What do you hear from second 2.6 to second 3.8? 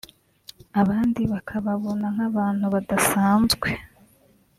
badasanzwe